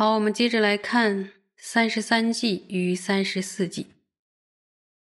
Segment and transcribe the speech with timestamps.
[0.00, 3.88] 好，我们接着来看三十三计与三十四计。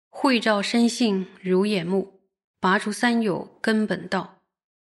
[0.10, 2.22] 会照身性如眼目，
[2.60, 4.42] 拔除三有根本道，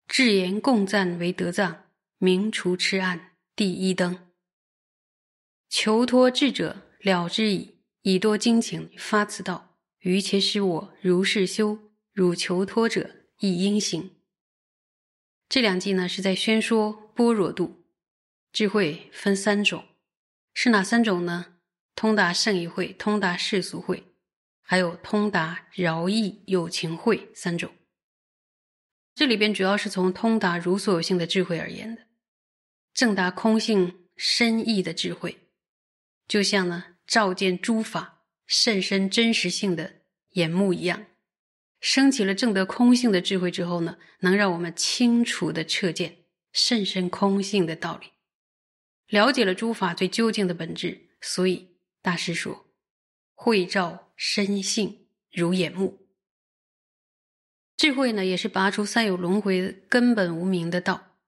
[0.08, 1.84] 智言共赞为德藏，
[2.18, 4.18] 明除痴暗第一灯。
[5.68, 11.78] 求脱智者了之矣，以多精情发此道，于且使我如是修，
[12.12, 13.08] 汝求脱者
[13.38, 14.10] 亦应行。
[15.48, 17.83] 这两句呢，是在宣说般若度。
[18.54, 19.84] 智慧分三种，
[20.52, 21.56] 是哪三种呢？
[21.96, 24.14] 通达圣意慧、通达世俗慧，
[24.62, 27.72] 还有通达饶益有情慧三种。
[29.12, 32.02] 这里边主要是从通达如所有性的智慧而言的，
[32.94, 35.48] 正达空性深意的智慧，
[36.28, 40.02] 就像呢照见诸法甚深真实性的
[40.34, 41.06] 眼目一样，
[41.80, 46.18] 升起了正得空性的智慧之后呢，能让我们清楚的彻见
[46.52, 48.13] 甚深空性的道理。
[49.08, 52.66] 了解了诸法最究竟的本质，所以大师说
[53.34, 56.06] ：“慧照身性如眼目。”
[57.76, 61.18] 智慧呢，也是拔除三有轮回根本无明的道。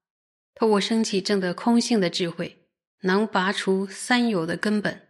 [0.55, 2.67] 透过升起正得空性的智慧，
[3.01, 5.09] 能拔除三有的根本，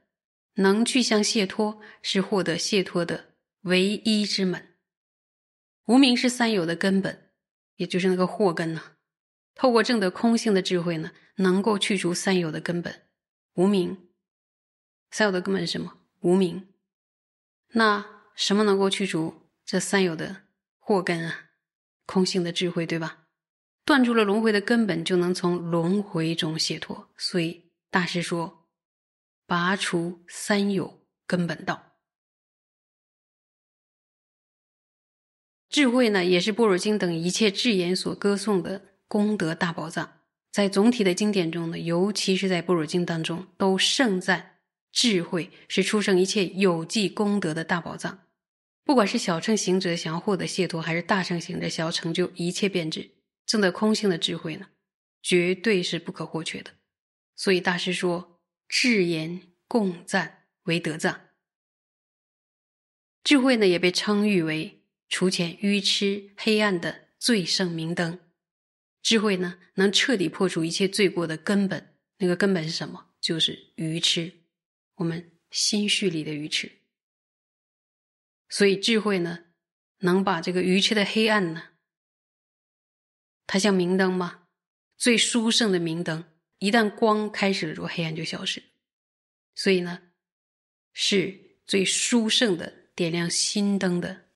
[0.55, 4.75] 能去向解脱，是获得解脱的唯一之门。
[5.87, 7.31] 无名是三有的根本，
[7.77, 8.97] 也就是那个祸根呐。
[9.55, 13.07] 透过正得空性的智慧呢，能够去除三有的根本
[13.55, 14.09] 无名。
[15.11, 15.99] 三有的根本是什么？
[16.21, 16.69] 无名。
[17.69, 20.43] 那什么能够去除这三有的
[20.79, 21.51] 祸根啊？
[22.05, 23.27] 空性的智慧，对吧？
[23.85, 27.11] 断除了轮回的根本，就能从轮回中解脱。
[27.17, 28.69] 所以大师说，
[29.47, 31.97] 拔除三有根本道。
[35.69, 38.97] 智慧呢，也是般若经等一切智言所歌颂的。
[39.09, 40.16] 功德大宝藏，
[40.57, 44.57] 在总体的经典中呢，尤其是在般若经当中，都盛赞
[44.91, 48.21] 智慧是出生一切有记功德的大宝藏。
[48.83, 53.11] 不管是小乘行者想要获得解脱，还是大乘行者想要成就一切变质、
[53.45, 54.69] 证得空性的智慧呢，
[55.23, 56.71] 绝对是不可或缺的。
[57.35, 61.21] 所以大师说：“智言共赞为德藏。”
[63.23, 64.81] 智慧呢，也被称誉为
[65.11, 68.21] 除遣愚痴黑暗的最胜明灯。
[69.07, 71.95] 智慧呢，能彻底破除一切罪过的根本。
[72.17, 73.13] 那个根本是什么？
[73.21, 74.33] 就是愚痴，
[74.97, 76.73] 我们心绪里的愚痴。
[78.49, 79.45] 所以智慧呢，
[79.99, 81.69] 能把这个愚痴的黑暗呢，
[83.47, 84.49] 它像明灯吗？
[84.97, 86.25] 最殊胜的明灯，
[86.59, 88.61] 一旦光开始了，这黑暗就消失。
[89.55, 90.03] 所以呢，
[90.93, 94.31] 是最殊胜的点亮心灯的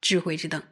[0.00, 0.62] 智慧之灯。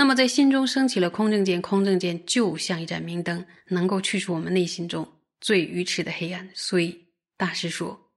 [0.00, 6.50] 那么，在心中升起了空正见，空正见就像一盏明灯，能够去除我们内心中最愚痴的黑暗。
[6.54, 8.10] 所以大师说：“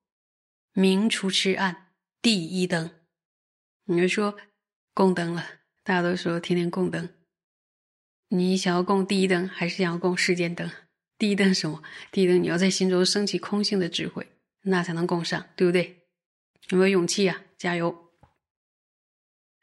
[0.71, 1.89] 明除痴暗，
[2.21, 2.89] 第一灯。”
[3.83, 4.37] 你就说
[4.93, 5.45] 供灯了，
[5.83, 7.09] 大家都说天天供灯。
[8.29, 10.71] 你想要供第一灯，还是想要供世间灯？
[11.17, 11.83] 第一灯什么？
[12.13, 16.07] 第一灯你要在心中升起空性的智慧，那才能供上，对不对？
[16.69, 17.41] 有没有勇气啊？
[17.57, 18.13] 加油！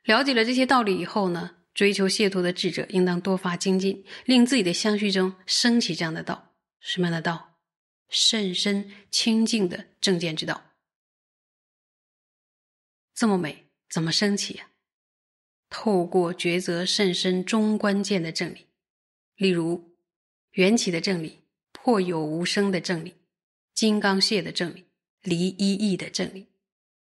[0.03, 1.57] 了解了这些道理以后呢？
[1.81, 6.53] 追求解脱的智者，应当多发精进，令自己的相续中升起这样的道。
[6.79, 7.59] 什么样的道？
[8.11, 10.75] 甚深清净的正见之道。
[13.15, 14.73] 这么美，怎么升起呀？
[15.71, 18.67] 透过抉择甚深中关键的正理，
[19.37, 19.97] 例如
[20.51, 23.15] 缘起的正理、破有无生的正理、
[23.73, 24.85] 金刚界的正理、
[25.23, 26.49] 离一意的正理、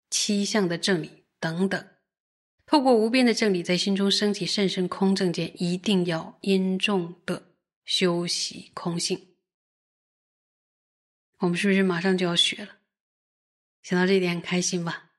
[0.08, 1.84] 七相的正理等等。
[2.70, 7.54] 透过无边的正理，在心中升起甚深空正见，一定要因重的
[7.86, 9.34] 修习空性。
[11.38, 12.80] 我们是不是马上就要学了？
[13.82, 15.12] 想到这一点很开心吧？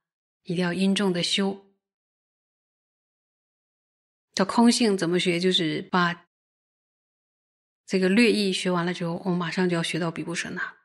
[0.43, 1.65] 一定要因重的修。
[4.35, 5.39] 这空性怎么学？
[5.39, 6.27] 就是把
[7.87, 10.77] 这个略意学完了之后，我们马上就要学到比不舍那，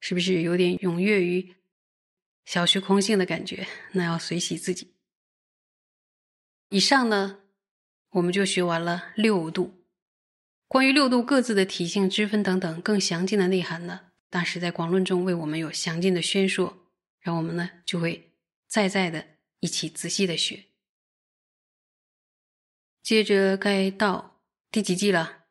[0.00, 1.54] 是不是有点踊跃于
[2.44, 3.68] 小学空性的感觉？
[3.92, 4.96] 那要随喜自己。
[6.70, 7.40] 以上呢，
[8.10, 9.84] 我们就学完了六度。
[10.68, 16.86] 关于六度各自的体性、之分等等更详尽的内涵呢，大师在广论中为我们有详尽的宣说，
[17.18, 18.34] 让我们呢就会
[18.68, 19.26] 再再的
[19.58, 20.66] 一起仔细的学。
[23.02, 24.40] 接着该到
[24.70, 25.46] 第几季了？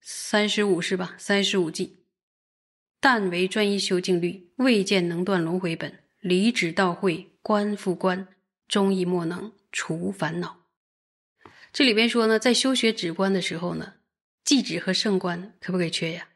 [0.00, 1.14] 三十五是吧？
[1.18, 2.04] 三十五季。
[2.98, 8.26] 但为专一修净律，未见能断轮回本，离指道会，观复观。
[8.68, 10.66] 终亦莫能除烦恼。
[11.72, 13.94] 这里边说呢，在修学止观的时候呢，
[14.44, 16.28] 寂止和圣观可不可以缺呀？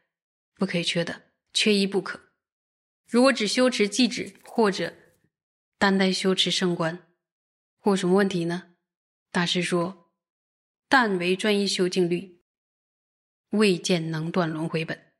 [0.55, 1.23] 不可以缺的。
[1.53, 2.31] 缺一不可。
[3.09, 4.93] 如果只修持寂止，或者
[5.77, 7.05] 单单修持圣观，
[7.77, 8.75] 或什么问题呢？
[9.31, 10.13] 大师说
[10.87, 12.41] ：“但为专一修静律，
[13.49, 15.10] 未见能断轮回本。”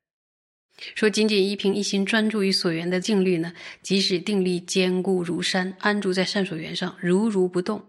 [1.01, 7.87] 说仅仅一凭一心专注于所缘的静虑呢，即使定力坚固如山，安住在善所缘上，如如不动。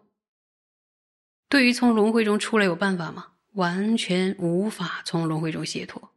[1.50, 3.32] 对于从轮回中出来有办法吗？
[3.52, 6.14] 完全无法从轮回中解脱，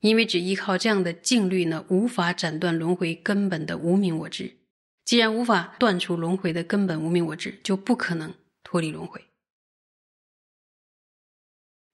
[0.00, 4.56] 因为只依靠这样的静虑呢，无法斩断轮回根本的无名我执。
[5.04, 8.32] 既然无法断除轮回的根本无名我执，就不可能
[8.64, 9.22] 脱离轮回。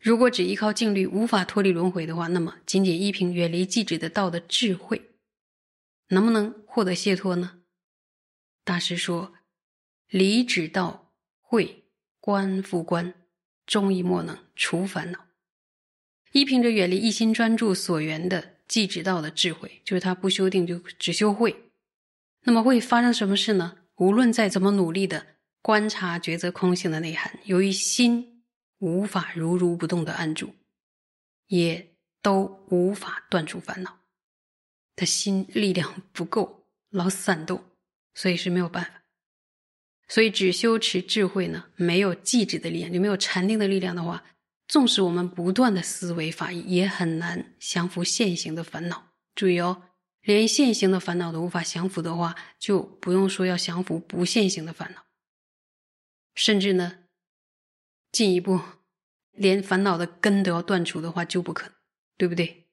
[0.03, 5.13] 如果只依靠静虑无法脱离轮回的话，那么仅仅依凭远离寂止的道的智慧，
[6.09, 7.61] 能不能获得解脱呢？
[8.65, 9.33] 大师说
[10.11, 11.85] ：“离止道会
[12.21, 13.15] 观复观。”
[13.65, 15.27] 终亦莫能除烦恼，
[16.33, 21.71] 依凭着远离一心专注所缘的寂止道的智慧，就是他不修定就只修慧，
[22.43, 23.79] 那么会发生什么事呢？
[23.97, 28.31] 无论再怎么努力的观察抉择空性的内涵，由于心
[28.82, 30.56] 无法如如不动的安住，
[31.46, 34.00] 也都无法断除烦恼，
[34.96, 37.62] 他心力量不够，老散动，
[38.12, 39.05] 所以是没有办法。
[40.08, 44.25] 所以，只修持智慧呢，没有寂止的力量，就没有禅定的力量的话，
[44.67, 49.12] 纵使我们不断的思维法义，也很难降服现行的烦恼。
[49.37, 49.84] 注意哦，
[50.23, 55.05] 连现行的烦恼都无法降服的话，就不用说要降服不现行的烦恼。
[56.34, 57.02] 甚至呢，
[58.12, 58.61] 进一步，
[59.32, 61.75] 连烦恼的根都要断除的话，就不可能，
[62.17, 62.69] 对不对？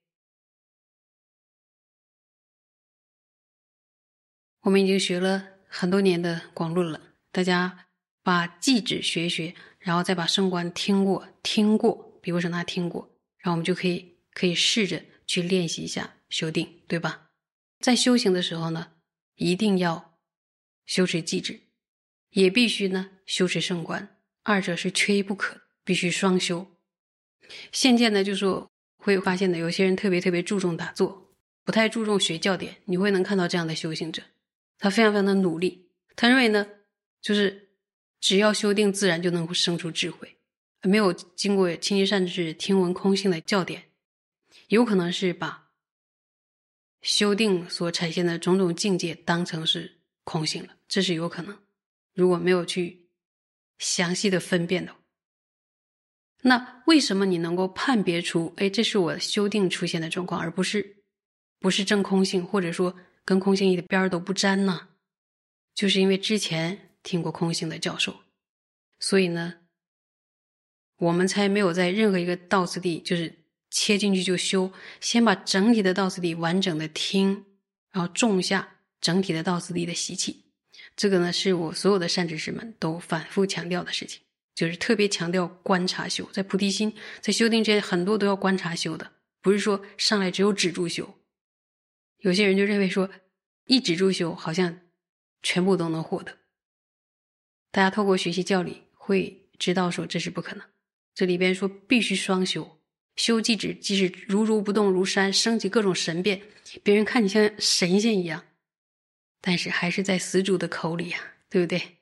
[4.62, 7.01] 我们已经学了很多年的广论了。
[7.31, 7.88] 大家
[8.21, 17.30] 把记止学一学，然后再把圣观听过听过，比如说他听过，然后我们就可以可以试着去练习一下修定，对吧？
[17.80, 18.92] 在修行的时候呢，
[19.35, 20.19] 一定要
[20.85, 21.62] 修持记止，
[22.31, 24.19] 也必须呢修持圣观，
[24.51, 26.68] 二者是缺一不可，必须双修。
[27.72, 31.31] 现在呢，就说会发现的，有些人特别特别注重打坐，
[31.63, 34.24] 不太注重学教典，你会能看到这样的修行者，
[34.78, 36.68] 他非常非常的努力，他认为呢。
[37.22, 37.68] 就是
[38.22, 40.38] 只要修定，自然就能够生出智慧。
[40.84, 43.90] 没有经过清净善知识听闻空性的教典，
[44.69, 45.68] 有可能是把
[47.02, 51.60] 修定所产现的种种境界当成是空性了，这是有可能。
[52.13, 53.08] 如果没有去
[53.80, 54.96] 详细的分辨的，
[56.44, 60.98] 那为什么你能够判别出，哎，这是我修订出现的状况，而不是
[61.60, 62.96] 不是正空性，或者说
[63.26, 64.90] 跟空性一点边儿都不沾呢？
[65.74, 66.86] 就是因为之前。
[67.02, 68.14] 听过空性的教授，
[69.00, 69.56] 所以呢，
[70.98, 73.34] 我们才没有在任何一个道次第就是
[73.72, 77.46] 切进去就修，先把整体的道次第完整的听，
[77.92, 80.49] 然后种下整体的道次第的习气。
[81.00, 84.19] 这个呢，是我所有的善知识们都反复强调的事情，
[84.54, 91.16] 就是特别强调观察修，在菩提心在修定之间，很多都要观察修的，不是说上来只有止住修。
[92.18, 93.10] 有些人就认为说，
[93.63, 94.81] 一止住修好像
[95.42, 96.35] 全部都能获得。
[97.71, 100.66] 大家透过学习教理，会知道说这是不可能。
[101.16, 102.81] 这里边说必须双修，
[103.16, 106.42] 修即止，即使如如不动如山，升起各种神变，
[106.83, 108.44] 别人看你像神仙一样，
[109.42, 111.19] 但是还是在死主的口里呀，
[111.50, 111.98] 对不对？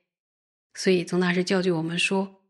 [0.74, 2.46] 所以宗大师教诫我们说，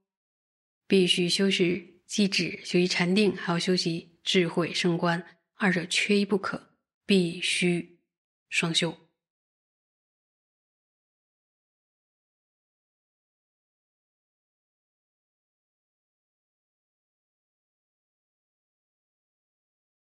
[0.87, 5.25] 必须修习即止，修习禅定，还要修习智慧升官，
[5.55, 6.73] 二者缺一不可，
[7.05, 7.99] 必须
[8.49, 9.06] 双修。